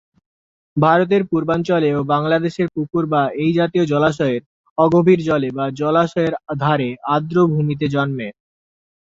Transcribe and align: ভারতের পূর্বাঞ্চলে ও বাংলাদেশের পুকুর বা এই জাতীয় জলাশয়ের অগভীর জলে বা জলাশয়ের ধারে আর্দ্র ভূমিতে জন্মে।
ভারতের 0.77 1.21
পূর্বাঞ্চলে 1.29 1.89
ও 1.93 2.09
বাংলাদেশের 2.13 2.67
পুকুর 2.75 3.03
বা 3.13 3.23
এই 3.41 3.51
জাতীয় 3.57 3.85
জলাশয়ের 3.85 4.41
অগভীর 4.77 5.19
জলে 5.27 5.49
বা 5.57 5.65
জলাশয়ের 5.79 6.33
ধারে 6.59 6.89
আর্দ্র 7.13 7.37
ভূমিতে 7.53 7.85
জন্মে। 7.87 8.27